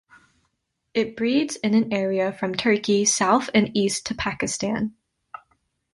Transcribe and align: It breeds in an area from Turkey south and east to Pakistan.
It 0.95 1.15
breeds 1.15 1.57
in 1.57 1.75
an 1.75 1.93
area 1.93 2.33
from 2.33 2.55
Turkey 2.55 3.05
south 3.05 3.51
and 3.53 3.69
east 3.77 4.03
to 4.07 4.15
Pakistan. 4.15 4.95